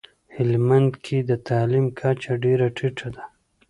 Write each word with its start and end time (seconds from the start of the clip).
هلمندکي 0.35 1.17
دتعلیم 1.29 1.85
کچه 1.99 2.33
ډیره 2.43 2.67
ټیټه 2.77 3.09
ده 3.15 3.23